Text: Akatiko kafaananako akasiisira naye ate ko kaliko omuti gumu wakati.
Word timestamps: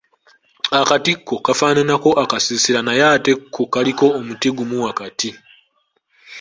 Akatiko 0.79 1.33
kafaananako 1.45 2.09
akasiisira 2.23 2.79
naye 2.87 3.03
ate 3.13 3.31
ko 3.53 3.61
kaliko 3.73 4.05
omuti 4.19 4.47
gumu 4.57 4.75
wakati. 4.85 5.29